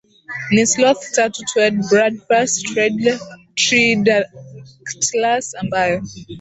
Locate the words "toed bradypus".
1.49-2.51